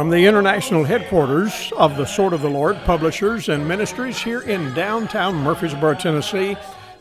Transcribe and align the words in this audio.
From 0.00 0.08
the 0.08 0.24
international 0.24 0.84
headquarters 0.84 1.74
of 1.76 1.98
the 1.98 2.06
Sword 2.06 2.32
of 2.32 2.40
the 2.40 2.48
Lord 2.48 2.78
Publishers 2.86 3.50
and 3.50 3.68
Ministries 3.68 4.18
here 4.18 4.40
in 4.40 4.72
downtown 4.72 5.34
Murfreesboro, 5.34 5.92
Tennessee, 5.96 6.56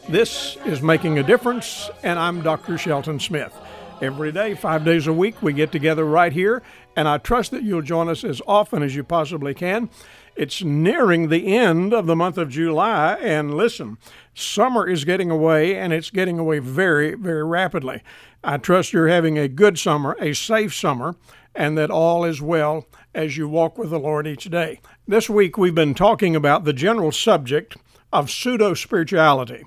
this 0.10 0.58
is 0.66 0.82
Making 0.82 1.18
a 1.18 1.24
Difference, 1.24 1.90
and 2.04 2.20
I'm 2.20 2.42
Dr. 2.42 2.78
Shelton 2.78 3.18
Smith. 3.18 3.54
Every 4.02 4.34
day, 4.34 4.54
five 4.54 4.84
days 4.84 5.08
a 5.08 5.14
week, 5.14 5.42
we 5.42 5.54
get 5.54 5.71
together 5.71 6.04
right 6.04 6.34
here, 6.34 6.62
and 6.98 7.07
I 7.07 7.20
trust 7.20 7.52
that 7.52 7.64
you'll 7.64 7.84
join 7.84 8.10
us 8.10 8.26
as 8.26 8.42
often 8.46 8.84
as 8.84 8.98
you 8.98 9.06
possibly 9.06 9.54
can. 9.54 9.90
It's 10.36 10.62
nearing 10.62 11.29
the 11.29 11.56
end 11.56 11.93
of 11.93 12.06
the 12.06 12.18
month 12.18 12.38
of 12.38 12.50
July, 12.50 13.14
and 13.21 13.54
listen, 13.54 13.98
summer 14.34 14.86
is 14.86 15.06
getting 15.06 15.32
away, 15.32 15.74
and 15.74 15.93
it's 15.93 16.10
getting 16.10 16.38
away 16.38 16.60
very, 16.60 17.16
very 17.16 17.46
rapidly. 17.46 18.04
I 18.43 18.57
trust 18.57 18.92
you're 18.92 19.07
having 19.07 19.38
a 19.38 19.48
good 19.48 19.79
summer, 19.79 20.18
a 20.20 20.34
safe 20.34 20.76
summer, 20.76 21.16
and 21.60 21.78
that 21.78 21.92
all 21.92 22.24
is 22.24 22.42
well 22.42 22.88
as 23.14 23.36
you 23.36 23.48
walk 23.48 23.78
with 23.78 23.90
the 23.90 24.00
Lord 24.00 24.26
each 24.26 24.46
day. 24.46 24.80
This 25.06 25.30
week, 25.30 25.58
we've 25.58 25.76
been 25.76 25.94
talking 25.94 26.34
about 26.34 26.64
the 26.64 26.72
general 26.72 27.12
subject 27.12 27.76
of 28.14 28.32
pseudo 28.32 28.74
spirituality. 28.74 29.66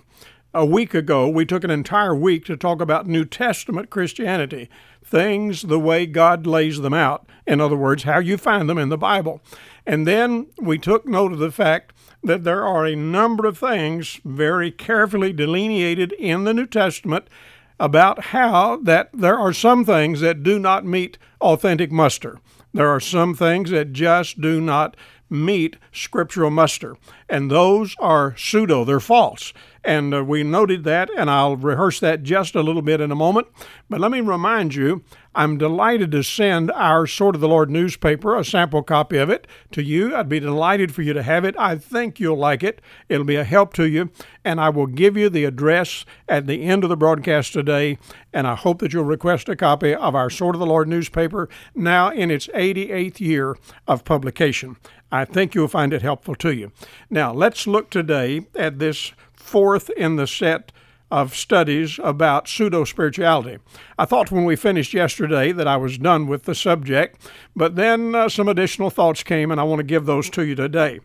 A 0.54 0.64
week 0.64 0.94
ago, 0.94 1.28
we 1.28 1.44
took 1.44 1.64
an 1.64 1.70
entire 1.70 2.14
week 2.14 2.46
to 2.46 2.56
talk 2.56 2.80
about 2.80 3.06
New 3.06 3.26
Testament 3.26 3.90
Christianity, 3.90 4.70
things 5.04 5.62
the 5.62 5.78
way 5.78 6.06
God 6.06 6.46
lays 6.46 6.80
them 6.80 6.94
out. 6.94 7.26
In 7.46 7.60
other 7.60 7.76
words, 7.76 8.04
how 8.04 8.20
you 8.20 8.38
find 8.38 8.70
them 8.70 8.78
in 8.78 8.88
the 8.88 8.96
Bible. 8.96 9.42
And 9.86 10.06
then 10.06 10.46
we 10.58 10.78
took 10.78 11.06
note 11.06 11.32
of 11.32 11.40
the 11.40 11.52
fact 11.52 11.92
that 12.22 12.44
there 12.44 12.64
are 12.64 12.86
a 12.86 12.96
number 12.96 13.46
of 13.46 13.58
things 13.58 14.18
very 14.24 14.70
carefully 14.70 15.34
delineated 15.34 16.12
in 16.12 16.44
the 16.44 16.54
New 16.54 16.66
Testament 16.66 17.28
about 17.78 18.26
how 18.26 18.76
that 18.82 19.10
there 19.12 19.38
are 19.38 19.52
some 19.52 19.84
things 19.84 20.20
that 20.20 20.42
do 20.42 20.58
not 20.58 20.84
meet 20.84 21.18
authentic 21.40 21.90
muster. 21.90 22.38
There 22.72 22.88
are 22.88 23.00
some 23.00 23.34
things 23.34 23.70
that 23.70 23.92
just 23.92 24.40
do 24.40 24.60
not 24.60 24.96
meet 25.28 25.76
scriptural 25.92 26.50
muster, 26.50 26.96
and 27.28 27.50
those 27.50 27.96
are 27.98 28.36
pseudo, 28.36 28.84
they're 28.84 29.00
false. 29.00 29.52
And 29.84 30.14
uh, 30.14 30.24
we 30.24 30.44
noted 30.44 30.84
that, 30.84 31.10
and 31.16 31.28
I'll 31.28 31.56
rehearse 31.56 31.98
that 32.00 32.22
just 32.22 32.54
a 32.54 32.62
little 32.62 32.82
bit 32.82 33.00
in 33.00 33.10
a 33.10 33.16
moment. 33.16 33.48
But 33.90 34.00
let 34.00 34.10
me 34.12 34.20
remind 34.20 34.74
you 34.74 35.02
I'm 35.34 35.58
delighted 35.58 36.12
to 36.12 36.22
send 36.22 36.70
our 36.72 37.06
Sword 37.06 37.34
of 37.34 37.40
the 37.40 37.48
Lord 37.48 37.70
newspaper, 37.70 38.36
a 38.36 38.44
sample 38.44 38.82
copy 38.82 39.16
of 39.16 39.30
it, 39.30 39.46
to 39.72 39.82
you. 39.82 40.14
I'd 40.14 40.28
be 40.28 40.40
delighted 40.40 40.94
for 40.94 41.02
you 41.02 41.12
to 41.14 41.22
have 41.22 41.44
it. 41.44 41.56
I 41.58 41.76
think 41.76 42.20
you'll 42.20 42.36
like 42.36 42.62
it. 42.62 42.80
It'll 43.08 43.24
be 43.24 43.36
a 43.36 43.44
help 43.44 43.72
to 43.74 43.88
you. 43.88 44.10
And 44.44 44.60
I 44.60 44.68
will 44.68 44.86
give 44.86 45.16
you 45.16 45.28
the 45.28 45.46
address 45.46 46.04
at 46.28 46.46
the 46.46 46.62
end 46.64 46.84
of 46.84 46.90
the 46.90 46.96
broadcast 46.96 47.52
today. 47.52 47.98
And 48.32 48.46
I 48.46 48.54
hope 48.54 48.80
that 48.80 48.92
you'll 48.92 49.04
request 49.04 49.48
a 49.48 49.56
copy 49.56 49.94
of 49.94 50.14
our 50.14 50.30
Sword 50.30 50.54
of 50.54 50.60
the 50.60 50.66
Lord 50.66 50.86
newspaper, 50.88 51.48
now 51.74 52.10
in 52.10 52.30
its 52.30 52.46
88th 52.48 53.20
year 53.20 53.56
of 53.88 54.04
publication. 54.04 54.76
I 55.10 55.26
think 55.26 55.54
you'll 55.54 55.68
find 55.68 55.92
it 55.92 56.02
helpful 56.02 56.34
to 56.36 56.52
you. 56.54 56.72
Now, 57.10 57.32
let's 57.32 57.66
look 57.66 57.90
today 57.90 58.46
at 58.54 58.78
this 58.78 59.12
fourth 59.42 59.90
in 59.90 60.16
the 60.16 60.26
set 60.26 60.72
of 61.10 61.36
studies 61.36 62.00
about 62.02 62.48
pseudo 62.48 62.84
spirituality. 62.84 63.58
I 63.98 64.06
thought 64.06 64.32
when 64.32 64.46
we 64.46 64.56
finished 64.56 64.94
yesterday 64.94 65.52
that 65.52 65.68
I 65.68 65.76
was 65.76 65.98
done 65.98 66.26
with 66.26 66.44
the 66.44 66.54
subject, 66.54 67.28
but 67.54 67.76
then 67.76 68.14
uh, 68.14 68.30
some 68.30 68.48
additional 68.48 68.88
thoughts 68.88 69.22
came, 69.22 69.50
and 69.50 69.60
I 69.60 69.64
want 69.64 69.80
to 69.80 69.84
give 69.84 70.06
those 70.06 70.30
to 70.30 70.42
you 70.42 70.54
today. 70.54 71.00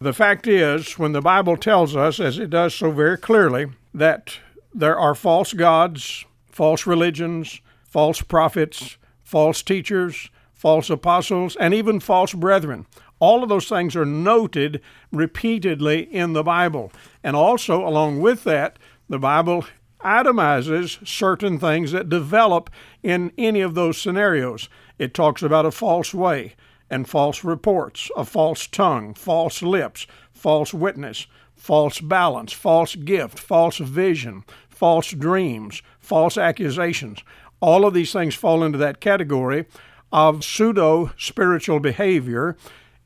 The 0.00 0.12
fact 0.12 0.46
is, 0.46 0.96
when 0.96 1.10
the 1.10 1.20
Bible 1.20 1.56
tells 1.56 1.96
us, 1.96 2.20
as 2.20 2.38
it 2.38 2.50
does 2.50 2.72
so 2.72 2.92
very 2.92 3.18
clearly, 3.18 3.66
that 3.92 4.38
there 4.72 4.96
are 4.96 5.16
false 5.16 5.52
gods, 5.52 6.24
false 6.46 6.86
religions, 6.86 7.60
false 7.82 8.22
prophets, 8.22 8.96
false 9.24 9.60
teachers, 9.60 10.30
false 10.54 10.88
apostles, 10.88 11.56
and 11.56 11.74
even 11.74 11.98
false 11.98 12.32
brethren. 12.32 12.86
All 13.20 13.42
of 13.42 13.48
those 13.48 13.68
things 13.68 13.96
are 13.96 14.04
noted 14.04 14.80
repeatedly 15.12 16.02
in 16.02 16.32
the 16.32 16.44
Bible. 16.44 16.92
And 17.22 17.34
also, 17.34 17.86
along 17.86 18.20
with 18.20 18.44
that, 18.44 18.78
the 19.08 19.18
Bible 19.18 19.64
itemizes 20.00 21.06
certain 21.06 21.58
things 21.58 21.92
that 21.92 22.08
develop 22.08 22.70
in 23.02 23.32
any 23.36 23.60
of 23.60 23.74
those 23.74 23.98
scenarios. 23.98 24.68
It 24.98 25.14
talks 25.14 25.42
about 25.42 25.66
a 25.66 25.70
false 25.70 26.14
way 26.14 26.54
and 26.90 27.08
false 27.08 27.44
reports, 27.44 28.10
a 28.16 28.24
false 28.24 28.66
tongue, 28.66 29.14
false 29.14 29.62
lips, 29.62 30.06
false 30.32 30.72
witness, 30.72 31.26
false 31.54 32.00
balance, 32.00 32.52
false 32.52 32.94
gift, 32.94 33.38
false 33.38 33.78
vision, 33.78 34.44
false 34.68 35.10
dreams, 35.10 35.82
false 35.98 36.38
accusations. 36.38 37.22
All 37.60 37.84
of 37.84 37.94
these 37.94 38.12
things 38.12 38.34
fall 38.34 38.62
into 38.62 38.78
that 38.78 39.00
category 39.00 39.66
of 40.12 40.44
pseudo 40.44 41.12
spiritual 41.18 41.80
behavior 41.80 42.56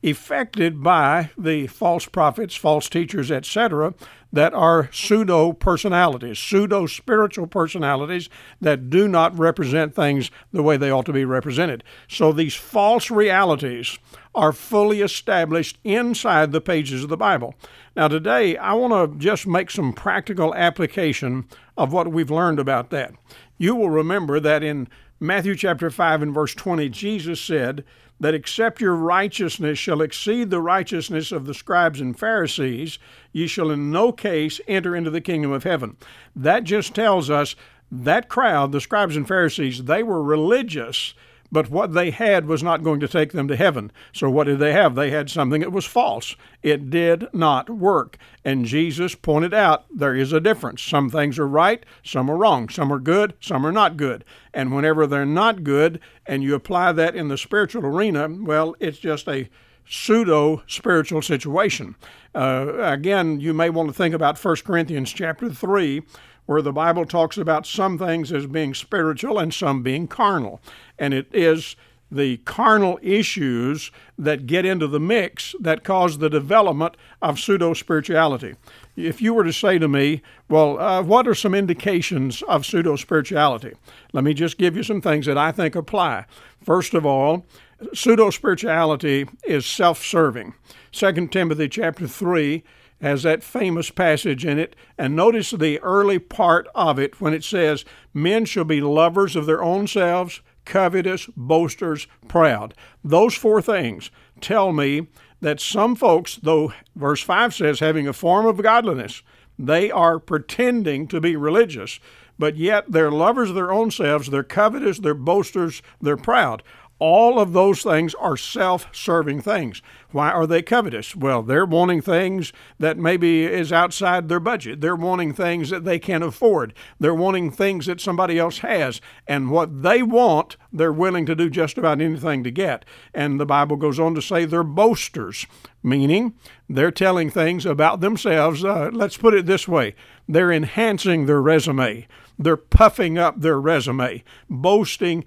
affected 0.03 0.83
by 0.83 1.31
the 1.37 1.67
false 1.67 2.05
prophets, 2.05 2.55
false 2.55 2.89
teachers, 2.89 3.31
etc., 3.31 3.93
that 4.33 4.53
are 4.53 4.89
pseudo 4.91 5.53
personalities, 5.53 6.39
pseudo 6.39 6.87
spiritual 6.87 7.45
personalities 7.45 8.29
that 8.59 8.89
do 8.89 9.07
not 9.07 9.37
represent 9.37 9.93
things 9.93 10.31
the 10.51 10.63
way 10.63 10.75
they 10.75 10.89
ought 10.89 11.05
to 11.05 11.13
be 11.13 11.23
represented. 11.23 11.83
So 12.07 12.31
these 12.31 12.55
false 12.55 13.11
realities 13.11 13.99
are 14.33 14.51
fully 14.51 15.01
established 15.01 15.77
inside 15.83 16.51
the 16.51 16.61
pages 16.61 17.03
of 17.03 17.09
the 17.09 17.17
Bible. 17.17 17.53
Now, 17.95 18.07
today, 18.07 18.57
I 18.57 18.73
want 18.73 18.93
to 18.93 19.19
just 19.19 19.45
make 19.45 19.69
some 19.69 19.93
practical 19.93 20.55
application 20.55 21.45
of 21.77 21.93
what 21.93 22.11
we've 22.11 22.31
learned 22.31 22.59
about 22.59 22.89
that. 22.89 23.13
You 23.59 23.75
will 23.75 23.91
remember 23.91 24.39
that 24.39 24.63
in 24.63 24.87
Matthew 25.19 25.55
chapter 25.55 25.91
5 25.91 26.23
and 26.23 26.33
verse 26.33 26.55
20, 26.55 26.89
Jesus 26.89 27.39
said, 27.39 27.83
that 28.19 28.33
except 28.33 28.81
your 28.81 28.95
righteousness 28.95 29.77
shall 29.77 30.01
exceed 30.01 30.49
the 30.49 30.61
righteousness 30.61 31.31
of 31.31 31.45
the 31.45 31.53
scribes 31.53 31.99
and 31.99 32.17
Pharisees, 32.17 32.99
ye 33.31 33.47
shall 33.47 33.71
in 33.71 33.91
no 33.91 34.11
case 34.11 34.61
enter 34.67 34.95
into 34.95 35.09
the 35.09 35.21
kingdom 35.21 35.51
of 35.51 35.63
heaven. 35.63 35.97
That 36.35 36.63
just 36.63 36.93
tells 36.93 37.29
us 37.29 37.55
that 37.91 38.29
crowd, 38.29 38.71
the 38.71 38.81
scribes 38.81 39.15
and 39.15 39.27
Pharisees, 39.27 39.83
they 39.83 40.03
were 40.03 40.23
religious 40.23 41.13
but 41.53 41.69
what 41.69 41.93
they 41.93 42.09
had 42.09 42.47
was 42.47 42.63
not 42.63 42.83
going 42.83 42.99
to 42.99 43.07
take 43.07 43.31
them 43.31 43.47
to 43.47 43.55
heaven. 43.55 43.91
So 44.11 44.27
what 44.27 44.45
did 44.45 44.57
they 44.57 44.73
have? 44.73 44.95
They 44.95 45.11
had 45.11 45.29
something 45.29 45.61
that 45.61 45.71
was 45.71 45.85
false. 45.85 46.35
It 46.63 46.89
did 46.89 47.27
not 47.31 47.69
work. 47.69 48.17
And 48.43 48.65
Jesus 48.65 49.13
pointed 49.13 49.53
out 49.53 49.85
there 49.95 50.15
is 50.15 50.33
a 50.33 50.39
difference. 50.39 50.81
Some 50.81 51.11
things 51.11 51.37
are 51.37 51.47
right, 51.47 51.85
some 52.03 52.29
are 52.29 52.35
wrong. 52.35 52.69
Some 52.69 52.91
are 52.91 52.99
good, 52.99 53.35
some 53.39 53.67
are 53.67 53.71
not 53.71 53.97
good. 53.97 54.25
And 54.51 54.75
whenever 54.75 55.05
they're 55.05 55.27
not 55.27 55.63
good 55.63 55.99
and 56.25 56.41
you 56.41 56.55
apply 56.55 56.91
that 56.93 57.15
in 57.15 57.27
the 57.27 57.37
spiritual 57.37 57.85
arena, 57.85 58.27
well, 58.27 58.75
it's 58.79 58.97
just 58.97 59.27
a 59.27 59.47
pseudo 59.87 60.63
spiritual 60.65 61.21
situation. 61.21 61.95
Uh, 62.33 62.73
again, 62.79 63.39
you 63.39 63.53
may 63.53 63.69
want 63.69 63.89
to 63.89 63.93
think 63.93 64.15
about 64.15 64.43
1 64.43 64.55
Corinthians 64.65 65.11
chapter 65.13 65.51
3 65.51 66.01
where 66.45 66.61
the 66.61 66.73
Bible 66.73 67.05
talks 67.05 67.37
about 67.37 67.65
some 67.65 67.97
things 67.97 68.31
as 68.31 68.45
being 68.45 68.73
spiritual 68.73 69.39
and 69.39 69.53
some 69.53 69.81
being 69.83 70.07
carnal. 70.07 70.61
And 70.99 71.13
it 71.13 71.27
is 71.33 71.75
the 72.13 72.37
carnal 72.37 72.99
issues 73.01 73.91
that 74.17 74.45
get 74.45 74.65
into 74.65 74.87
the 74.87 74.99
mix 74.99 75.55
that 75.59 75.83
cause 75.83 76.19
the 76.19 76.29
development 76.29 76.95
of 77.21 77.39
pseudo 77.39 77.73
spirituality. 77.73 78.55
If 78.95 79.21
you 79.21 79.33
were 79.33 79.43
to 79.43 79.53
say 79.53 79.79
to 79.79 79.87
me, 79.87 80.21
Well, 80.47 80.79
uh, 80.79 81.01
what 81.01 81.27
are 81.27 81.33
some 81.33 81.55
indications 81.55 82.43
of 82.43 82.65
pseudo 82.65 82.95
spirituality? 82.95 83.73
Let 84.11 84.23
me 84.23 84.33
just 84.33 84.57
give 84.57 84.77
you 84.77 84.83
some 84.83 85.01
things 85.01 85.25
that 85.25 85.37
I 85.37 85.51
think 85.51 85.75
apply. 85.75 86.25
First 86.63 86.93
of 86.93 87.05
all, 87.05 87.45
pseudo 87.93 88.29
spirituality 88.29 89.27
is 89.43 89.65
self 89.65 90.03
serving. 90.03 90.53
2 90.91 91.27
Timothy 91.27 91.67
chapter 91.67 92.07
3 92.07 92.63
has 93.03 93.23
that 93.23 93.43
famous 93.43 93.89
passage 93.89 94.45
in 94.45 94.57
it. 94.57 94.75
And 94.97 95.13
notice 95.13 95.51
the 95.51 95.77
early 95.81 96.19
part 96.19 96.67
of 96.73 96.97
it 96.97 97.19
when 97.19 97.33
it 97.33 97.43
says, 97.43 97.83
Men 98.13 98.45
shall 98.45 98.63
be 98.63 98.79
lovers 98.79 99.35
of 99.35 99.45
their 99.45 99.61
own 99.61 99.87
selves, 99.87 100.41
covetous, 100.63 101.27
boasters, 101.35 102.07
proud. 102.29 102.73
Those 103.03 103.35
four 103.35 103.61
things 103.61 104.09
tell 104.39 104.71
me 104.71 105.07
that 105.41 105.59
some 105.59 105.95
folks, 105.95 106.37
though 106.37 106.71
verse 106.95 107.21
5 107.21 107.53
says 107.53 107.79
having 107.81 108.07
a 108.07 108.13
form 108.13 108.45
of 108.45 108.63
godliness, 108.63 109.21
they 109.59 109.91
are 109.91 110.17
pretending 110.17 111.05
to 111.09 111.19
be 111.19 111.35
religious, 111.35 111.99
but 112.39 112.55
yet 112.55 112.85
they're 112.89 113.11
lovers 113.11 113.49
of 113.49 113.55
their 113.55 113.71
own 113.71 113.91
selves, 113.91 114.29
they're 114.29 114.43
covetous, 114.43 114.99
they're 114.99 115.13
boasters, 115.13 115.81
they're 116.01 116.15
proud. 116.15 116.63
All 116.99 117.39
of 117.39 117.53
those 117.53 117.81
things 117.81 118.13
are 118.15 118.37
self 118.37 118.87
serving 118.95 119.41
things. 119.41 119.81
Why 120.11 120.31
are 120.31 120.45
they 120.45 120.61
covetous? 120.61 121.15
Well, 121.15 121.41
they're 121.41 121.65
wanting 121.65 122.01
things 122.01 122.53
that 122.79 122.97
maybe 122.97 123.45
is 123.45 123.73
outside 123.73 124.29
their 124.29 124.39
budget. 124.39 124.79
They're 124.79 124.95
wanting 124.95 125.33
things 125.33 125.69
that 125.71 125.85
they 125.85 125.97
can't 125.97 126.23
afford. 126.23 126.73
They're 126.99 127.15
wanting 127.15 127.51
things 127.51 127.87
that 127.87 127.99
somebody 127.99 128.37
else 128.37 128.59
has. 128.59 129.01
And 129.27 129.49
what 129.49 129.81
they 129.81 130.03
want, 130.03 130.55
they're 130.71 130.93
willing 130.93 131.25
to 131.25 131.35
do 131.35 131.49
just 131.49 131.77
about 131.77 131.99
anything 131.99 132.43
to 132.43 132.51
get. 132.51 132.85
And 133.13 133.39
the 133.39 133.45
Bible 133.45 133.75
goes 133.75 133.99
on 133.99 134.13
to 134.15 134.21
say 134.21 134.45
they're 134.45 134.63
boasters, 134.63 135.47
meaning 135.81 136.35
they're 136.69 136.91
telling 136.91 137.29
things 137.31 137.65
about 137.65 138.01
themselves. 138.01 138.63
Uh, 138.63 138.91
let's 138.93 139.17
put 139.17 139.33
it 139.33 139.45
this 139.47 139.67
way 139.67 139.95
They're 140.27 140.51
enhancing 140.51 141.25
their 141.25 141.41
resume. 141.41 142.07
They're 142.37 142.55
puffing 142.57 143.17
up 143.17 143.41
their 143.41 143.59
resume, 143.59 144.23
boasting 144.49 145.25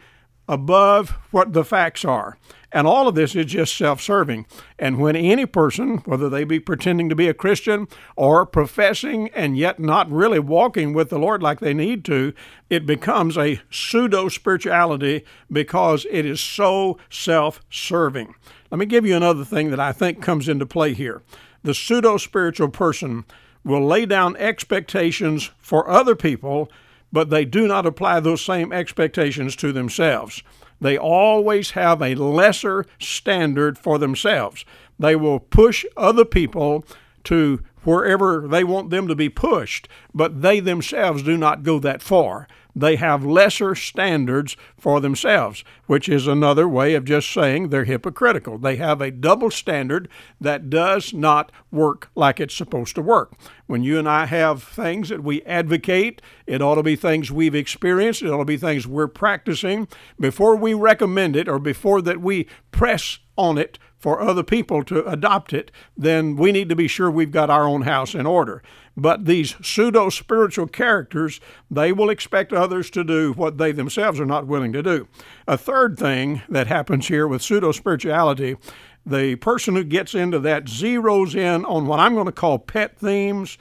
above 0.49 1.11
what 1.31 1.53
the 1.53 1.65
facts 1.65 2.05
are. 2.05 2.39
And 2.73 2.87
all 2.87 3.09
of 3.09 3.15
this 3.15 3.35
is 3.35 3.47
just 3.47 3.77
self 3.77 4.03
serving. 4.03 4.47
And 4.79 4.99
when 4.99 5.17
any 5.17 5.47
person, 5.47 5.99
whether 5.99 6.29
they 6.29 6.45
be 6.45 6.61
pretending 6.61 7.09
to 7.09 7.15
be 7.15 7.29
a 7.29 7.35
Christian 7.35 7.89
or 8.17 8.45
professing 8.45 9.29
and 9.29 9.57
yet 9.57 9.79
not 9.79 10.11
really 10.11 10.41
walking 10.41 10.93
with 10.93 11.09
the 11.09 11.19
Lord 11.19 11.43
like 11.43 11.61
they 11.61 11.73
need 11.73 12.05
to, 12.07 12.35
it 12.69 12.85
becomes 12.85 13.39
a 13.39 13.61
pseudo 13.71 14.29
spirituality 14.29 15.25
because 15.51 16.07
it 16.11 16.27
is 16.27 16.41
so 16.41 16.99
self 17.09 17.63
serving. 17.71 18.35
Let 18.71 18.79
me 18.79 18.87
give 18.87 19.07
you 19.07 19.17
another 19.17 19.45
thing 19.45 19.71
that 19.71 19.81
I 19.81 19.93
think 19.93 20.21
comes 20.21 20.49
into 20.49 20.67
play 20.67 20.93
here. 20.93 21.23
The 21.63 21.75
pseudo 21.75 22.17
spiritual 22.17 22.69
person 22.69 23.25
will 23.65 23.85
lay 23.85 24.07
down 24.07 24.37
expectations 24.37 25.51
for 25.59 25.89
other 25.89 26.15
people, 26.15 26.71
but 27.12 27.31
they 27.31 27.44
do 27.44 27.67
not 27.67 27.87
apply 27.87 28.20
those 28.20 28.43
same 28.43 28.73
expectations 28.73 29.56
to 29.56 29.73
themselves. 29.73 30.43
They 30.81 30.99
always 30.99 31.70
have 31.73 32.03
a 32.03 32.14
lesser 32.14 32.85
standard 32.99 33.79
for 33.79 33.99
themselves. 33.99 34.64
They 34.99 35.17
will 35.17 35.41
push 35.41 35.85
other 35.97 36.25
people 36.25 36.85
to 37.25 37.61
wherever 37.85 38.47
they 38.47 38.64
want 38.64 38.91
them 38.91 39.08
to 39.08 39.14
be 39.14 39.29
pushed, 39.29 39.88
but 40.14 40.43
they 40.43 40.61
themselves 40.61 41.23
do 41.23 41.37
not 41.37 41.62
go 41.62 41.79
that 41.79 42.03
far. 42.03 42.49
They 42.78 42.96
have 42.96 43.25
lesser 43.25 43.75
standards 43.75 44.55
for 44.78 45.00
themselves, 45.00 45.64
which 45.87 46.11
is 46.11 46.26
another 46.26 46.69
way 46.69 46.94
of 46.94 47.06
just 47.06 47.32
saying 47.32 47.70
they're 47.70 47.84
hypocritical. 47.84 48.58
They 48.58 48.76
have 48.76 49.00
a 49.00 49.11
double 49.11 49.50
standard 49.50 50.08
that 50.38 50.69
does 50.69 51.14
not 51.14 51.50
work 51.70 52.11
like 52.14 52.38
it's 52.38 52.55
supposed 52.55 52.94
to 52.96 53.02
work. 53.02 53.32
When 53.67 53.82
you 53.82 53.99
and 53.99 54.06
I 54.06 54.26
have 54.26 54.62
things 54.62 55.08
that 55.08 55.25
we 55.25 55.43
advocate, 55.44 56.20
it 56.46 56.61
ought 56.61 56.75
to 56.75 56.82
be 56.82 56.96
things 56.96 57.32
we've 57.32 57.55
experienced, 57.55 58.20
it 58.20 58.28
ought 58.28 58.38
to 58.38 58.44
be 58.44 58.58
things 58.58 58.87
we're 58.87 59.08
practicing. 59.08 59.88
Before 60.20 60.55
we 60.55 60.75
recommend 60.75 61.34
it 61.34 61.49
or 61.49 61.58
before 61.58 62.02
that 62.02 62.20
we 62.20 62.46
press 62.73 63.20
on 63.38 63.56
it 63.56 63.78
for 64.06 64.20
other 64.20 64.44
people 64.44 64.85
to 64.85 65.05
adopt 65.05 65.53
it, 65.53 65.73
then 65.97 66.37
we 66.37 66.53
need 66.53 66.69
to 66.69 66.76
be 66.76 66.87
sure 66.87 67.11
we've 67.11 67.32
got 67.32 67.50
our 67.50 67.64
own 67.64 67.82
house 67.82 68.14
in 68.14 68.25
order. 68.25 68.62
But 68.97 69.25
these 69.25 69.56
pseudo 69.61 70.11
spiritual 70.11 70.69
characters, 70.69 71.41
they 71.69 71.91
will 71.91 72.08
expect 72.08 72.53
others 72.53 72.88
to 72.91 73.03
do 73.03 73.32
what 73.32 73.58
they 73.58 73.73
themselves 73.73 74.20
are 74.20 74.25
not 74.25 74.47
willing 74.47 74.73
to 74.75 74.82
do. 74.85 75.08
A 75.49 75.58
third 75.58 75.99
thing 75.99 76.43
that 76.49 76.69
happens 76.69 77.08
here 77.08 77.26
with 77.26 77.43
pseudo 77.43 77.73
spirituality 77.73 78.56
the 79.05 79.35
person 79.35 79.75
who 79.75 79.82
gets 79.82 80.14
into 80.14 80.38
that 80.38 80.67
zeroes 80.67 81.35
in 81.35 81.64
on 81.64 81.88
what 81.88 81.99
I'm 81.99 82.14
going 82.14 82.26
to 82.26 82.32
call 82.32 82.61
pet 82.61 82.97
themes, 82.97 83.59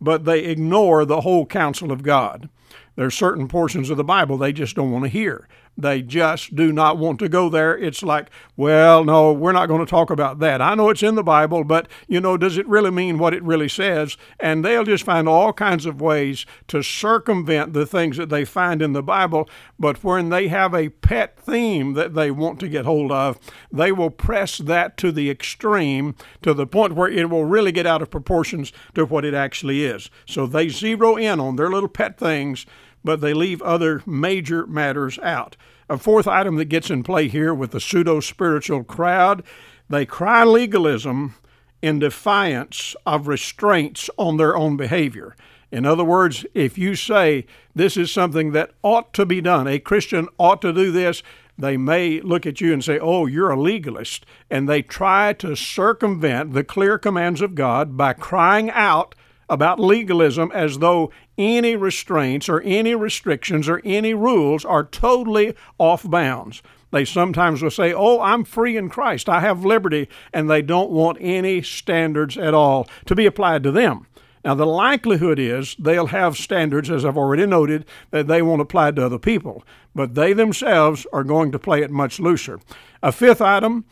but 0.00 0.24
they 0.24 0.44
ignore 0.44 1.04
the 1.04 1.22
whole 1.22 1.44
counsel 1.44 1.90
of 1.90 2.04
God. 2.04 2.48
There 2.96 3.06
are 3.06 3.10
certain 3.10 3.46
portions 3.46 3.90
of 3.90 3.96
the 3.96 4.04
Bible 4.04 4.36
they 4.36 4.52
just 4.52 4.74
don't 4.74 4.90
want 4.90 5.04
to 5.04 5.08
hear. 5.08 5.46
They 5.80 6.02
just 6.02 6.56
do 6.56 6.72
not 6.72 6.98
want 6.98 7.20
to 7.20 7.28
go 7.28 7.48
there. 7.48 7.78
It's 7.78 8.02
like, 8.02 8.30
well, 8.56 9.04
no, 9.04 9.32
we're 9.32 9.52
not 9.52 9.66
going 9.66 9.78
to 9.78 9.88
talk 9.88 10.10
about 10.10 10.40
that. 10.40 10.60
I 10.60 10.74
know 10.74 10.90
it's 10.90 11.04
in 11.04 11.14
the 11.14 11.22
Bible, 11.22 11.62
but, 11.62 11.86
you 12.08 12.20
know, 12.20 12.36
does 12.36 12.58
it 12.58 12.66
really 12.66 12.90
mean 12.90 13.16
what 13.16 13.32
it 13.32 13.44
really 13.44 13.68
says? 13.68 14.16
And 14.40 14.64
they'll 14.64 14.82
just 14.82 15.04
find 15.04 15.28
all 15.28 15.52
kinds 15.52 15.86
of 15.86 16.00
ways 16.00 16.46
to 16.66 16.82
circumvent 16.82 17.74
the 17.74 17.86
things 17.86 18.16
that 18.16 18.28
they 18.28 18.44
find 18.44 18.82
in 18.82 18.92
the 18.92 19.04
Bible. 19.04 19.48
But 19.78 20.02
when 20.02 20.30
they 20.30 20.48
have 20.48 20.74
a 20.74 20.88
pet 20.88 21.38
theme 21.38 21.94
that 21.94 22.14
they 22.14 22.32
want 22.32 22.58
to 22.58 22.68
get 22.68 22.84
hold 22.84 23.12
of, 23.12 23.38
they 23.70 23.92
will 23.92 24.10
press 24.10 24.58
that 24.58 24.96
to 24.96 25.12
the 25.12 25.30
extreme 25.30 26.16
to 26.42 26.52
the 26.52 26.66
point 26.66 26.96
where 26.96 27.08
it 27.08 27.30
will 27.30 27.44
really 27.44 27.70
get 27.70 27.86
out 27.86 28.02
of 28.02 28.10
proportions 28.10 28.72
to 28.96 29.06
what 29.06 29.24
it 29.24 29.32
actually 29.32 29.84
is. 29.84 30.10
So 30.26 30.44
they 30.44 30.68
zero 30.70 31.16
in 31.16 31.38
on 31.38 31.54
their 31.54 31.70
little 31.70 31.88
pet 31.88 32.18
things 32.64 32.74
but 33.04 33.20
they 33.20 33.34
leave 33.34 33.62
other 33.62 34.02
major 34.06 34.66
matters 34.66 35.18
out. 35.20 35.56
A 35.88 35.96
fourth 35.96 36.26
item 36.26 36.56
that 36.56 36.66
gets 36.66 36.90
in 36.90 37.02
play 37.02 37.28
here 37.28 37.54
with 37.54 37.70
the 37.70 37.80
pseudo 37.80 38.20
spiritual 38.20 38.84
crowd 38.84 39.42
they 39.90 40.04
cry 40.04 40.44
legalism 40.44 41.34
in 41.80 41.98
defiance 41.98 42.94
of 43.06 43.26
restraints 43.26 44.10
on 44.18 44.36
their 44.36 44.54
own 44.54 44.76
behavior. 44.76 45.34
In 45.72 45.86
other 45.86 46.04
words, 46.04 46.44
if 46.52 46.76
you 46.76 46.94
say 46.94 47.46
this 47.74 47.96
is 47.96 48.12
something 48.12 48.52
that 48.52 48.72
ought 48.82 49.14
to 49.14 49.24
be 49.24 49.40
done, 49.40 49.66
a 49.66 49.78
Christian 49.78 50.28
ought 50.36 50.60
to 50.60 50.74
do 50.74 50.92
this, 50.92 51.22
they 51.56 51.78
may 51.78 52.20
look 52.20 52.44
at 52.44 52.60
you 52.60 52.74
and 52.74 52.84
say, 52.84 52.98
Oh, 52.98 53.24
you're 53.24 53.50
a 53.50 53.58
legalist. 53.58 54.26
And 54.50 54.68
they 54.68 54.82
try 54.82 55.32
to 55.34 55.56
circumvent 55.56 56.52
the 56.52 56.64
clear 56.64 56.98
commands 56.98 57.40
of 57.40 57.54
God 57.54 57.96
by 57.96 58.12
crying 58.12 58.70
out 58.72 59.14
about 59.48 59.80
legalism 59.80 60.50
as 60.54 60.78
though 60.78 61.10
any 61.36 61.76
restraints 61.76 62.48
or 62.48 62.60
any 62.62 62.94
restrictions 62.94 63.68
or 63.68 63.80
any 63.84 64.14
rules 64.14 64.64
are 64.64 64.84
totally 64.84 65.54
off 65.78 66.08
bounds. 66.08 66.62
They 66.90 67.04
sometimes 67.04 67.62
will 67.62 67.70
say, 67.70 67.92
Oh, 67.92 68.20
I'm 68.20 68.44
free 68.44 68.76
in 68.76 68.88
Christ, 68.88 69.28
I 69.28 69.40
have 69.40 69.64
liberty, 69.64 70.08
and 70.32 70.48
they 70.48 70.62
don't 70.62 70.90
want 70.90 71.18
any 71.20 71.62
standards 71.62 72.38
at 72.38 72.54
all 72.54 72.88
to 73.06 73.14
be 73.14 73.26
applied 73.26 73.62
to 73.64 73.70
them. 73.70 74.06
Now, 74.44 74.54
the 74.54 74.66
likelihood 74.66 75.38
is 75.38 75.74
they'll 75.78 76.06
have 76.06 76.36
standards, 76.36 76.90
as 76.90 77.04
I've 77.04 77.18
already 77.18 77.44
noted, 77.44 77.84
that 78.12 78.28
they 78.28 78.40
won't 78.40 78.62
apply 78.62 78.92
to 78.92 79.04
other 79.04 79.18
people, 79.18 79.64
but 79.94 80.14
they 80.14 80.32
themselves 80.32 81.06
are 81.12 81.24
going 81.24 81.52
to 81.52 81.58
play 81.58 81.82
it 81.82 81.90
much 81.90 82.20
looser. 82.20 82.60
A 83.02 83.12
fifth 83.12 83.42
item 83.42 83.84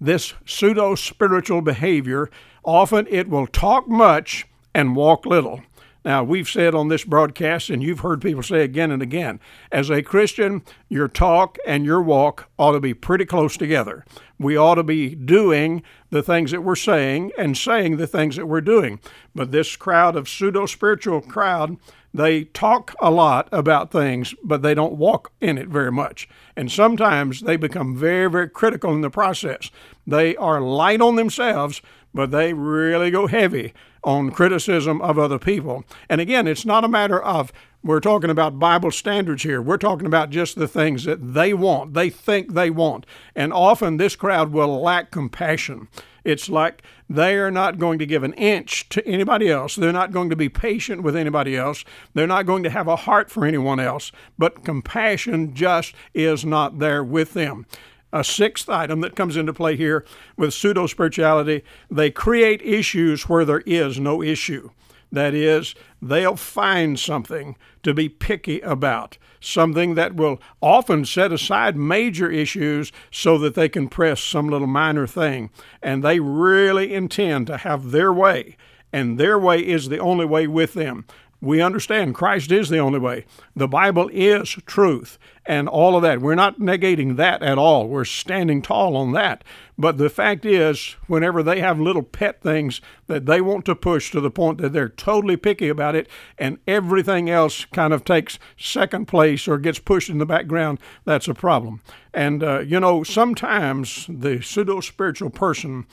this 0.00 0.34
pseudo 0.44 0.94
spiritual 0.94 1.62
behavior, 1.62 2.30
often 2.64 3.06
it 3.10 3.28
will 3.28 3.46
talk 3.46 3.88
much 3.88 4.46
and 4.74 4.96
walk 4.96 5.24
little. 5.26 5.62
Now, 6.04 6.22
we've 6.22 6.48
said 6.48 6.74
on 6.74 6.88
this 6.88 7.02
broadcast, 7.02 7.70
and 7.70 7.82
you've 7.82 8.00
heard 8.00 8.20
people 8.20 8.42
say 8.42 8.60
again 8.62 8.90
and 8.90 9.00
again, 9.00 9.40
as 9.72 9.88
a 9.88 10.02
Christian, 10.02 10.62
your 10.90 11.08
talk 11.08 11.56
and 11.66 11.86
your 11.86 12.02
walk 12.02 12.50
ought 12.58 12.72
to 12.72 12.80
be 12.80 12.92
pretty 12.92 13.24
close 13.24 13.56
together. 13.56 14.04
We 14.38 14.54
ought 14.54 14.74
to 14.74 14.82
be 14.82 15.14
doing 15.14 15.82
the 16.10 16.22
things 16.22 16.50
that 16.50 16.62
we're 16.62 16.76
saying 16.76 17.32
and 17.38 17.56
saying 17.56 17.96
the 17.96 18.06
things 18.06 18.36
that 18.36 18.46
we're 18.46 18.60
doing. 18.60 19.00
But 19.34 19.50
this 19.50 19.76
crowd 19.76 20.14
of 20.14 20.28
pseudo 20.28 20.66
spiritual 20.66 21.22
crowd, 21.22 21.78
they 22.12 22.44
talk 22.44 22.94
a 23.00 23.10
lot 23.10 23.48
about 23.50 23.90
things, 23.90 24.34
but 24.44 24.60
they 24.60 24.74
don't 24.74 24.98
walk 24.98 25.32
in 25.40 25.56
it 25.56 25.68
very 25.68 25.90
much. 25.90 26.28
And 26.54 26.70
sometimes 26.70 27.40
they 27.40 27.56
become 27.56 27.96
very, 27.96 28.30
very 28.30 28.50
critical 28.50 28.92
in 28.92 29.00
the 29.00 29.08
process. 29.08 29.70
They 30.06 30.36
are 30.36 30.60
light 30.60 31.00
on 31.00 31.16
themselves, 31.16 31.80
but 32.14 32.30
they 32.30 32.52
really 32.52 33.10
go 33.10 33.26
heavy 33.26 33.74
on 34.04 34.30
criticism 34.30 35.02
of 35.02 35.18
other 35.18 35.38
people. 35.38 35.84
And 36.08 36.20
again, 36.20 36.46
it's 36.46 36.64
not 36.64 36.84
a 36.84 36.88
matter 36.88 37.20
of 37.22 37.52
we're 37.82 38.00
talking 38.00 38.30
about 38.30 38.58
Bible 38.58 38.90
standards 38.90 39.42
here. 39.42 39.60
We're 39.60 39.76
talking 39.76 40.06
about 40.06 40.30
just 40.30 40.56
the 40.56 40.68
things 40.68 41.04
that 41.04 41.34
they 41.34 41.52
want, 41.52 41.92
they 41.92 42.08
think 42.08 42.54
they 42.54 42.70
want. 42.70 43.04
And 43.34 43.52
often 43.52 43.98
this 43.98 44.16
crowd 44.16 44.52
will 44.52 44.80
lack 44.80 45.10
compassion. 45.10 45.88
It's 46.24 46.48
like 46.48 46.82
they 47.10 47.36
are 47.36 47.50
not 47.50 47.78
going 47.78 47.98
to 47.98 48.06
give 48.06 48.22
an 48.22 48.32
inch 48.34 48.88
to 48.88 49.06
anybody 49.06 49.50
else. 49.50 49.76
They're 49.76 49.92
not 49.92 50.12
going 50.12 50.30
to 50.30 50.36
be 50.36 50.48
patient 50.48 51.02
with 51.02 51.14
anybody 51.14 51.54
else. 51.54 51.84
They're 52.14 52.26
not 52.26 52.46
going 52.46 52.62
to 52.62 52.70
have 52.70 52.88
a 52.88 52.96
heart 52.96 53.30
for 53.30 53.44
anyone 53.44 53.78
else. 53.78 54.10
But 54.38 54.64
compassion 54.64 55.54
just 55.54 55.94
is 56.14 56.46
not 56.46 56.78
there 56.78 57.04
with 57.04 57.34
them 57.34 57.66
a 58.14 58.22
sixth 58.22 58.68
item 58.68 59.00
that 59.00 59.16
comes 59.16 59.36
into 59.36 59.52
play 59.52 59.76
here 59.76 60.04
with 60.36 60.54
pseudo 60.54 60.86
spirituality. 60.86 61.64
They 61.90 62.12
create 62.12 62.62
issues 62.62 63.28
where 63.28 63.44
there 63.44 63.62
is 63.66 63.98
no 63.98 64.22
issue. 64.22 64.70
That 65.10 65.34
is, 65.34 65.74
they'll 66.00 66.36
find 66.36 66.98
something 66.98 67.56
to 67.82 67.92
be 67.92 68.08
picky 68.08 68.60
about, 68.60 69.18
something 69.40 69.94
that 69.94 70.14
will 70.14 70.40
often 70.60 71.04
set 71.04 71.32
aside 71.32 71.76
major 71.76 72.30
issues 72.30 72.92
so 73.10 73.36
that 73.38 73.54
they 73.54 73.68
can 73.68 73.88
press 73.88 74.20
some 74.20 74.48
little 74.48 74.66
minor 74.66 75.06
thing. 75.06 75.50
And 75.82 76.02
they 76.02 76.20
really 76.20 76.94
intend 76.94 77.48
to 77.48 77.58
have 77.58 77.90
their 77.90 78.12
way, 78.12 78.56
and 78.92 79.18
their 79.18 79.38
way 79.38 79.58
is 79.58 79.88
the 79.88 79.98
only 79.98 80.24
way 80.24 80.46
with 80.46 80.74
them 80.74 81.04
we 81.44 81.60
understand 81.60 82.14
Christ 82.14 82.50
is 82.50 82.68
the 82.68 82.78
only 82.78 82.98
way. 82.98 83.24
The 83.54 83.68
Bible 83.68 84.10
is 84.12 84.48
truth 84.66 85.18
and 85.46 85.68
all 85.68 85.96
of 85.96 86.02
that. 86.02 86.20
We're 86.20 86.34
not 86.34 86.58
negating 86.58 87.16
that 87.16 87.42
at 87.42 87.58
all. 87.58 87.86
We're 87.86 88.04
standing 88.04 88.62
tall 88.62 88.96
on 88.96 89.12
that. 89.12 89.44
But 89.76 89.98
the 89.98 90.08
fact 90.08 90.46
is, 90.46 90.96
whenever 91.06 91.42
they 91.42 91.60
have 91.60 91.78
little 91.78 92.02
pet 92.02 92.40
things 92.40 92.80
that 93.06 93.26
they 93.26 93.40
want 93.40 93.64
to 93.66 93.74
push 93.74 94.10
to 94.12 94.20
the 94.20 94.30
point 94.30 94.58
that 94.58 94.72
they're 94.72 94.88
totally 94.88 95.36
picky 95.36 95.68
about 95.68 95.94
it 95.94 96.08
and 96.38 96.58
everything 96.66 97.28
else 97.28 97.64
kind 97.66 97.92
of 97.92 98.04
takes 98.04 98.38
second 98.56 99.06
place 99.06 99.46
or 99.46 99.58
gets 99.58 99.78
pushed 99.78 100.08
in 100.08 100.18
the 100.18 100.26
background, 100.26 100.78
that's 101.04 101.28
a 101.28 101.34
problem. 101.34 101.82
And, 102.12 102.42
uh, 102.42 102.60
you 102.60 102.80
know, 102.80 103.02
sometimes 103.02 104.06
the 104.08 104.40
pseudo 104.40 104.80
spiritual 104.80 105.30
person, 105.30 105.86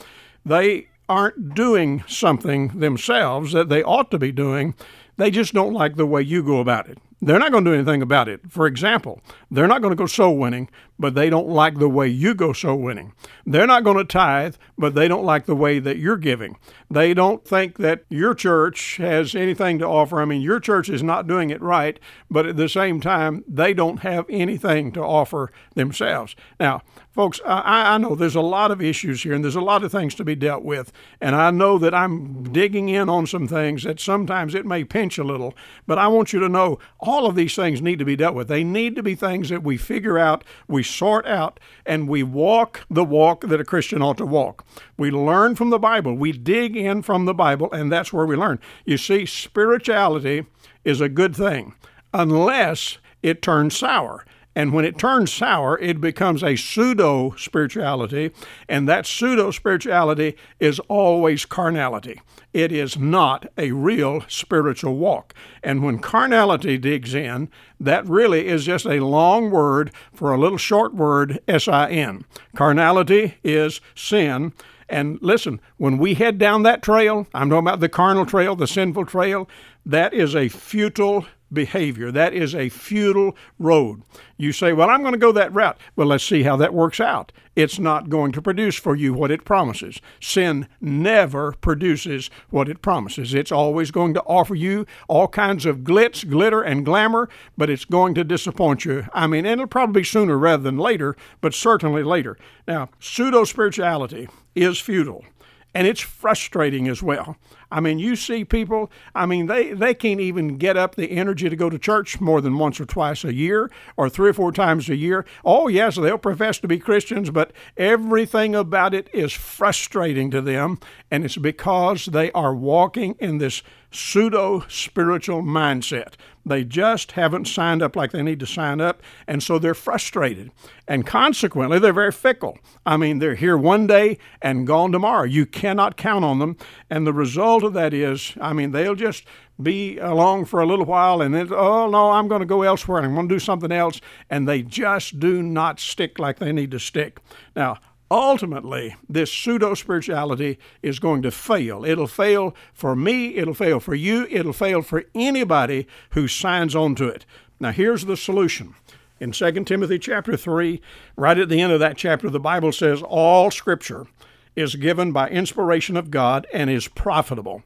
they 0.46 0.88
aren't 1.10 1.54
doing 1.54 2.04
something 2.08 2.70
themselves 2.70 3.52
that 3.52 3.68
they 3.68 3.84
ought 3.84 4.10
to 4.10 4.18
be 4.18 4.32
doing 4.32 4.74
they 5.18 5.32
just 5.32 5.54
don't 5.54 5.74
like 5.74 5.96
the 5.96 6.06
way 6.06 6.22
you 6.22 6.44
go 6.44 6.60
about 6.60 6.90
it. 6.90 6.98
They're 7.22 7.40
not 7.40 7.52
going 7.52 7.64
to 7.66 7.72
do 7.72 7.76
anything 7.76 8.02
about 8.02 8.28
it. 8.28 8.42
For 8.50 8.66
example, 8.66 9.22
they're 9.52 9.68
not 9.68 9.82
going 9.82 9.92
to 9.92 9.98
go 9.98 10.08
soul 10.08 10.38
winning, 10.38 10.70
but 11.02 11.16
they 11.16 11.32
don't 11.32 11.50
like 11.50 11.80
the 11.80 11.90
way 11.90 12.08
you 12.08 12.36
go 12.36 12.54
soul 12.54 12.78
winning. 12.78 13.12
They're 13.44 13.66
not 13.66 13.84
going 13.84 13.98
to 13.98 14.04
tithe, 14.04 14.56
but 14.78 14.94
they 14.94 15.08
don't 15.08 15.26
like 15.26 15.48
the 15.48 15.56
way 15.56 15.80
that 15.80 15.98
you're 15.98 16.16
giving. 16.16 16.58
They 16.92 17.16
don't 17.16 17.44
think 17.44 17.78
that 17.78 18.04
your 18.08 18.36
church 18.36 18.98
has 18.98 19.34
anything 19.34 19.80
to 19.80 19.88
offer. 19.88 20.22
I 20.22 20.26
mean, 20.26 20.44
your 20.44 20.60
church 20.60 20.90
is 20.90 21.02
not 21.02 21.26
doing 21.26 21.50
it 21.50 21.60
right, 21.60 22.00
but 22.30 22.46
at 22.46 22.56
the 22.56 22.70
same 22.70 23.02
time, 23.02 23.44
they 23.48 23.74
don't 23.74 24.02
have 24.02 24.28
anything 24.30 24.92
to 24.92 25.02
offer 25.02 25.52
themselves. 25.74 26.36
Now, 26.60 26.84
folks, 27.12 27.42
I, 27.46 27.96
I, 27.96 27.98
know 27.98 28.16
there's 28.16 28.36
a 28.36 28.42
lot 28.42 28.72
of 28.72 28.82
issues 28.82 29.24
here 29.24 29.34
and 29.34 29.44
there's 29.44 29.56
a 29.56 29.62
lot 29.62 29.84
of 29.84 29.92
things 29.92 30.16
to 30.16 30.24
be 30.24 30.36
dealt 30.36 30.64
with. 30.64 30.92
And 31.20 31.36
I 31.36 31.52
know 31.52 31.78
that 31.78 31.94
I'm 31.94 32.52
digging 32.52 32.90
in 32.90 33.10
on 33.10 33.28
some 33.28 33.48
things 33.48 33.84
that 33.84 34.00
sometimes 34.00 34.56
it 34.56 34.66
may 34.66 34.84
pinch 34.84 35.18
a 35.18 35.24
little, 35.24 35.56
but 35.88 35.98
I 35.98 36.08
want 36.08 36.32
you 36.32 36.40
to 36.40 36.50
know 36.50 36.80
all 37.00 37.26
of 37.26 37.36
these 37.36 37.56
things 37.56 37.82
need 37.82 38.00
to 38.00 38.06
be 38.06 38.16
dealt 38.16 38.36
with. 38.36 38.48
They 38.48 38.64
need 38.64 38.96
to 38.96 39.04
be 39.04 39.16
things 39.16 39.50
that 39.50 39.64
we 39.64 39.78
figure 39.78 40.18
out, 40.18 40.44
we 40.68 40.84
sort 40.92 41.26
out, 41.26 41.60
and 41.86 42.08
we 42.08 42.24
walk 42.24 42.86
the 42.90 43.04
walk 43.04 43.42
that 43.48 43.62
a 43.62 43.66
Christian 43.66 44.02
ought 44.02 44.18
to 44.18 44.26
walk. 44.26 44.66
We 44.98 45.12
learn 45.12 45.56
from 45.56 45.70
the 45.70 45.80
Bible, 45.80 46.16
we 46.16 46.32
dig 46.32 46.76
in 46.76 47.02
from 47.02 47.26
the 47.26 47.34
Bible, 47.34 47.72
and 47.72 47.92
that's 47.92 48.14
where 48.14 48.26
we 48.26 48.36
learn. 48.36 48.60
You 48.86 48.98
see, 48.98 49.26
spirituality 49.26 50.46
is 50.84 51.02
a 51.02 51.10
good 51.10 51.36
thing 51.36 51.74
unless 52.14 52.98
it 53.24 53.42
turns 53.42 53.78
sour. 53.78 54.26
And 54.56 54.74
when 54.74 54.84
it 54.84 54.98
turns 54.98 55.32
sour, 55.32 55.80
it 55.80 56.02
becomes 56.02 56.44
a 56.44 56.58
pseudo 56.58 57.34
spirituality, 57.38 58.32
and 58.68 58.88
that 58.88 59.06
pseudo 59.06 59.52
spirituality 59.52 60.36
is 60.60 60.80
always 60.90 61.46
carnality. 61.46 62.20
It 62.54 62.74
is 62.74 62.98
not 62.98 63.48
a 63.58 63.72
real 63.72 64.26
spiritual 64.28 64.98
walk. 64.98 65.34
And 65.64 65.84
when 65.84 66.00
carnality 66.00 66.78
digs 66.78 67.16
in, 67.16 67.50
that 67.80 68.06
really 68.06 68.48
is 68.48 68.66
just 68.66 68.86
a 68.86 69.06
long 69.06 69.52
word 69.52 69.92
for 70.14 70.34
a 70.34 70.38
little 70.38 70.58
short 70.58 70.94
word, 70.94 71.40
S 71.48 71.70
I 71.70 71.90
N. 71.90 72.26
Carnality 72.54 73.36
is 73.44 73.80
sin. 73.96 74.52
And 74.90 75.18
listen, 75.22 75.62
when 75.78 75.98
we 75.98 76.16
head 76.16 76.38
down 76.38 76.64
that 76.64 76.84
trail, 76.84 77.26
I'm 77.34 77.50
talking 77.50 77.66
about 77.66 77.80
the 77.80 77.88
carnal 77.88 78.26
trail, 78.26 78.58
the 78.58 78.68
sinful 78.68 79.06
trail, 79.06 79.48
that 79.86 80.14
is 80.14 80.36
a 80.36 80.50
futile 80.50 81.26
behavior. 81.52 82.12
That 82.12 82.34
is 82.34 82.56
a 82.56 82.70
futile 82.70 83.36
road. 83.60 84.04
You 84.38 84.52
say, 84.52 84.74
Well, 84.74 84.90
I'm 84.90 85.02
going 85.02 85.14
to 85.14 85.20
go 85.20 85.32
that 85.32 85.54
route. 85.54 85.78
Well, 85.96 86.08
let's 86.08 86.24
see 86.24 86.44
how 86.44 86.56
that 86.58 86.74
works 86.74 87.00
out. 87.00 87.32
It's 87.56 87.80
not 87.80 88.10
going 88.10 88.32
to 88.32 88.42
produce 88.42 88.76
for 88.76 88.96
you 88.96 89.14
what 89.14 89.32
it 89.32 89.44
promises. 89.44 90.00
Sin 90.22 90.68
never 90.80 91.52
produces 91.54 92.30
what 92.50 92.70
it 92.70 92.82
promises. 92.82 93.34
It's 93.34 93.52
always 93.52 93.92
going 93.92 94.14
to 94.14 94.24
offer 94.24 94.56
you 94.56 94.86
all 95.10 95.28
kinds 95.28 95.66
of 95.66 95.80
glitz, 95.80 96.28
glitter, 96.28 96.62
and 96.62 96.86
glamour, 96.86 97.28
but 97.58 97.70
it's 97.70 97.86
going 97.86 98.16
to 98.16 98.24
disappoint 98.24 98.86
you. 98.86 99.06
I 99.14 99.28
mean, 99.28 99.46
and 99.46 99.60
it'll 99.60 99.68
probably 99.68 100.02
be 100.02 100.06
sooner 100.06 100.38
rather 100.38 100.64
than 100.64 100.78
later, 100.78 101.18
but 101.42 101.54
certainly 101.54 102.04
later. 102.04 102.38
Now, 102.68 102.90
pseudo 103.00 103.44
spirituality 103.44 104.30
is 104.56 104.80
futile 104.80 105.26
and 105.74 105.88
it's 105.88 106.02
frustrating 106.02 106.88
as 106.88 107.02
well. 107.02 107.38
I 107.72 107.80
mean, 107.80 108.00
you 108.00 108.16
see 108.16 108.44
people, 108.44 108.92
I 109.16 109.26
mean, 109.26 109.48
they, 109.48 109.74
they 109.74 109.94
can't 109.94 110.20
even 110.20 110.58
get 110.58 110.76
up 110.76 110.96
the 110.96 111.12
energy 111.12 111.50
to 111.50 111.56
go 111.56 111.70
to 111.70 111.80
church 111.80 112.20
more 112.20 112.42
than 112.42 112.58
once 112.58 112.80
or 112.80 112.86
twice 112.86 113.24
a 113.24 113.34
year 113.34 113.72
or 113.96 114.10
three 114.10 114.30
or 114.30 114.34
four 114.34 114.52
times 114.52 114.90
a 114.90 114.96
year. 114.96 115.26
Oh, 115.46 115.68
yes, 115.68 115.96
they'll 115.96 116.18
profess 116.18 116.60
to 116.60 116.68
be 116.68 116.80
Christians, 116.80 117.30
but 117.30 117.54
everything 117.78 118.54
about 118.56 118.94
it 118.94 119.10
is 119.14 119.32
frustrating 119.32 120.30
to 120.32 120.42
them, 120.42 120.80
and 121.10 121.24
it's 121.24 121.38
because 121.38 122.08
they 122.08 122.32
are 122.34 122.54
walking 122.54 123.16
in 123.20 123.38
this 123.38 123.64
pseudo 123.92 124.64
spiritual 124.68 125.42
mindset. 125.42 126.14
They 126.46 126.64
just 126.64 127.12
haven't 127.12 127.48
signed 127.48 127.84
up 127.84 127.96
like 127.96 128.12
they 128.12 128.24
need 128.24 128.40
to 128.40 128.48
sign 128.48 128.82
up, 128.82 129.04
and 129.28 129.44
so 129.44 129.60
they're 129.60 129.74
frustrated. 129.76 130.52
And 130.88 131.06
consequently, 131.06 131.78
they're 131.78 131.94
very 131.94 132.12
fickle. 132.12 132.58
I 132.86 132.98
mean, 132.98 133.20
they're 133.20 133.36
here 133.36 133.58
one 133.58 133.86
day 133.88 134.18
and 134.42 134.66
gone 134.66 134.92
tomorrow. 134.92 135.24
You 135.24 135.46
cannot 135.46 135.98
count 135.98 136.26
on 136.26 136.40
them. 136.40 136.58
And 136.90 137.06
the 137.06 137.14
result 137.14 137.61
of 137.64 137.74
that 137.74 137.94
is, 137.94 138.34
I 138.40 138.54
mean, 138.54 138.72
they'll 138.72 138.96
just 138.96 139.26
be 139.62 139.98
along 139.98 140.46
for 140.46 140.62
a 140.62 140.66
little 140.66 140.86
while 140.86 141.22
and 141.22 141.34
then, 141.34 141.52
oh, 141.52 141.90
no, 141.90 142.12
I'm 142.12 142.28
going 142.28 142.42
to 142.42 142.46
go 142.46 142.64
elsewhere 142.64 142.98
and 143.00 143.08
I'm 143.08 143.16
going 143.16 143.30
to 143.30 143.36
do 143.36 143.40
something 143.40 143.72
else. 143.72 144.02
And 144.30 144.48
they 144.48 144.62
just 144.62 145.20
do 145.20 145.42
not 145.42 145.80
stick 145.80 146.20
like 146.20 146.40
they 146.40 146.52
need 146.52 146.72
to 146.72 146.80
stick. 146.80 147.20
Now, 147.56 147.78
ultimately, 148.10 148.96
this 149.08 149.32
pseudo 149.32 149.74
spirituality 149.74 150.60
is 150.82 151.00
going 151.00 151.22
to 151.24 151.32
fail. 151.32 151.86
It'll 151.86 152.08
fail 152.08 152.56
for 152.74 152.96
me, 152.96 153.36
it'll 153.36 153.54
fail 153.54 153.80
for 153.80 153.96
you, 153.96 154.28
it'll 154.30 154.54
fail 154.54 154.82
for 154.82 155.06
anybody 155.16 155.88
who 156.12 156.28
signs 156.28 156.76
on 156.76 156.96
to 156.96 157.08
it. 157.08 157.26
Now, 157.60 157.72
here's 157.72 158.06
the 158.06 158.18
solution. 158.18 158.76
In 159.20 159.32
2 159.32 159.52
Timothy 159.66 160.00
chapter 160.00 160.36
3, 160.36 160.82
right 161.16 161.38
at 161.38 161.48
the 161.48 161.62
end 161.62 161.72
of 161.72 161.80
that 161.80 161.96
chapter, 161.96 162.28
the 162.28 162.40
Bible 162.40 162.72
says, 162.72 163.04
All 163.04 163.52
scripture 163.52 164.08
is 164.56 164.76
given 164.76 165.12
by 165.12 165.30
inspiration 165.30 165.98
of 165.98 166.12
God 166.12 166.48
and 166.54 166.70
is 166.70 166.88
profitable 166.88 167.64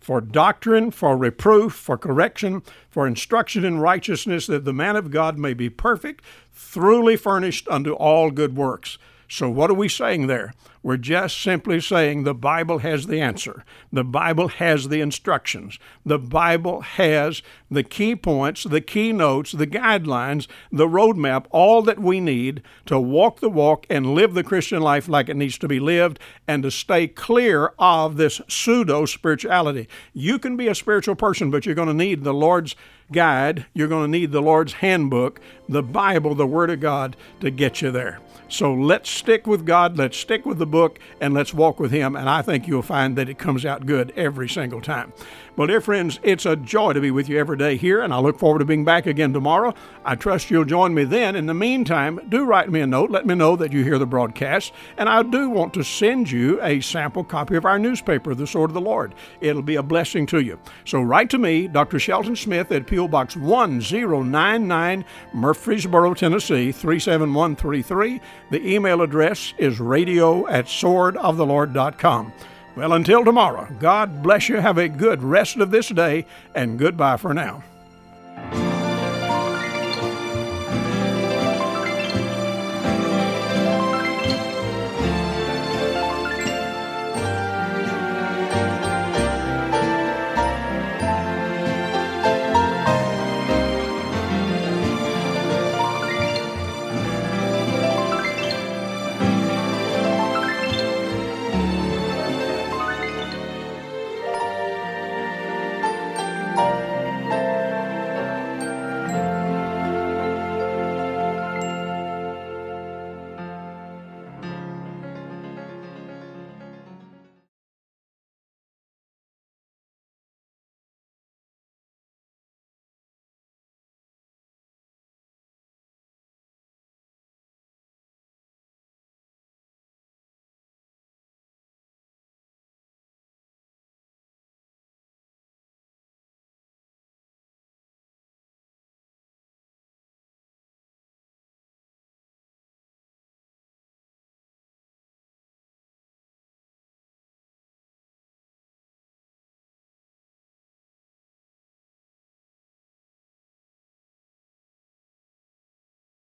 for 0.00 0.20
doctrine, 0.20 0.90
for 0.90 1.16
reproof, 1.16 1.72
for 1.72 1.98
correction, 1.98 2.62
for 2.88 3.06
instruction 3.06 3.64
in 3.64 3.78
righteousness, 3.78 4.46
that 4.46 4.64
the 4.64 4.72
man 4.72 4.96
of 4.96 5.10
God 5.10 5.38
may 5.38 5.54
be 5.54 5.68
perfect, 5.68 6.24
thoroughly 6.52 7.16
furnished 7.16 7.68
unto 7.68 7.92
all 7.92 8.30
good 8.30 8.56
works. 8.56 8.98
So, 9.28 9.50
what 9.50 9.70
are 9.70 9.74
we 9.74 9.88
saying 9.88 10.26
there? 10.26 10.54
We're 10.82 10.96
just 10.96 11.40
simply 11.40 11.80
saying 11.80 12.22
the 12.22 12.34
Bible 12.34 12.78
has 12.78 13.06
the 13.06 13.20
answer. 13.20 13.64
The 13.92 14.04
Bible 14.04 14.48
has 14.48 14.88
the 14.88 15.00
instructions. 15.00 15.78
The 16.04 16.18
Bible 16.18 16.82
has 16.82 17.42
the 17.70 17.82
key 17.82 18.14
points, 18.14 18.64
the 18.64 18.80
key 18.80 19.12
notes, 19.12 19.52
the 19.52 19.66
guidelines, 19.66 20.46
the 20.70 20.86
roadmap, 20.86 21.46
all 21.50 21.82
that 21.82 21.98
we 21.98 22.20
need 22.20 22.62
to 22.86 22.98
walk 22.98 23.40
the 23.40 23.50
walk 23.50 23.86
and 23.90 24.14
live 24.14 24.34
the 24.34 24.44
Christian 24.44 24.80
life 24.80 25.08
like 25.08 25.28
it 25.28 25.36
needs 25.36 25.58
to 25.58 25.68
be 25.68 25.80
lived 25.80 26.18
and 26.46 26.62
to 26.62 26.70
stay 26.70 27.08
clear 27.08 27.72
of 27.78 28.16
this 28.16 28.40
pseudo 28.48 29.04
spirituality. 29.04 29.88
You 30.12 30.38
can 30.38 30.56
be 30.56 30.68
a 30.68 30.74
spiritual 30.74 31.16
person, 31.16 31.50
but 31.50 31.66
you're 31.66 31.74
going 31.74 31.88
to 31.88 31.94
need 31.94 32.24
the 32.24 32.34
Lord's 32.34 32.76
guide. 33.12 33.66
You're 33.74 33.88
going 33.88 34.10
to 34.10 34.18
need 34.18 34.32
the 34.32 34.42
Lord's 34.42 34.74
handbook, 34.74 35.40
the 35.68 35.82
Bible, 35.82 36.34
the 36.34 36.46
Word 36.46 36.70
of 36.70 36.80
God 36.80 37.16
to 37.40 37.50
get 37.50 37.82
you 37.82 37.90
there. 37.90 38.20
So 38.50 38.72
let's 38.72 39.10
stick 39.10 39.46
with 39.46 39.66
God, 39.66 39.98
let's 39.98 40.16
stick 40.16 40.46
with 40.46 40.58
the 40.58 40.66
book, 40.66 40.98
and 41.20 41.34
let's 41.34 41.52
walk 41.52 41.78
with 41.78 41.90
Him. 41.90 42.16
And 42.16 42.30
I 42.30 42.40
think 42.40 42.66
you'll 42.66 42.80
find 42.80 43.16
that 43.16 43.28
it 43.28 43.38
comes 43.38 43.66
out 43.66 43.84
good 43.84 44.12
every 44.16 44.48
single 44.48 44.80
time. 44.80 45.12
Well, 45.58 45.66
dear 45.66 45.80
friends, 45.80 46.20
it's 46.22 46.46
a 46.46 46.54
joy 46.54 46.92
to 46.92 47.00
be 47.00 47.10
with 47.10 47.28
you 47.28 47.36
every 47.36 47.56
day 47.56 47.76
here, 47.76 48.00
and 48.00 48.14
I 48.14 48.20
look 48.20 48.38
forward 48.38 48.60
to 48.60 48.64
being 48.64 48.84
back 48.84 49.06
again 49.06 49.32
tomorrow. 49.32 49.74
I 50.04 50.14
trust 50.14 50.50
you'll 50.50 50.64
join 50.64 50.94
me 50.94 51.02
then. 51.02 51.34
In 51.34 51.46
the 51.46 51.52
meantime, 51.52 52.20
do 52.28 52.44
write 52.44 52.70
me 52.70 52.80
a 52.80 52.86
note. 52.86 53.10
Let 53.10 53.26
me 53.26 53.34
know 53.34 53.56
that 53.56 53.72
you 53.72 53.82
hear 53.82 53.98
the 53.98 54.06
broadcast, 54.06 54.72
and 54.96 55.08
I 55.08 55.24
do 55.24 55.50
want 55.50 55.74
to 55.74 55.82
send 55.82 56.30
you 56.30 56.62
a 56.62 56.80
sample 56.80 57.24
copy 57.24 57.56
of 57.56 57.64
our 57.64 57.78
newspaper, 57.78 58.36
The 58.36 58.46
Sword 58.46 58.70
of 58.70 58.74
the 58.74 58.80
Lord. 58.80 59.16
It'll 59.40 59.60
be 59.60 59.74
a 59.74 59.82
blessing 59.82 60.26
to 60.26 60.40
you. 60.40 60.60
So 60.84 61.02
write 61.02 61.28
to 61.30 61.38
me, 61.38 61.66
Dr. 61.66 61.98
Shelton 61.98 62.36
Smith, 62.36 62.70
at 62.70 62.86
P.O. 62.98 63.06
Box 63.06 63.36
1099, 63.36 65.04
Murfreesboro, 65.32 66.14
Tennessee 66.14 66.72
37133. 66.72 68.20
The 68.50 68.74
email 68.74 69.02
address 69.02 69.54
is 69.56 69.78
radio 69.78 70.48
at 70.48 70.64
swordoftheLord.com. 70.64 72.32
Well, 72.74 72.94
until 72.94 73.24
tomorrow, 73.24 73.68
God 73.78 74.20
bless 74.20 74.48
you. 74.48 74.56
Have 74.56 74.78
a 74.78 74.88
good 74.88 75.22
rest 75.22 75.58
of 75.58 75.70
this 75.70 75.90
day, 75.90 76.26
and 76.56 76.76
goodbye 76.76 77.18
for 77.18 77.32
now. 77.32 77.62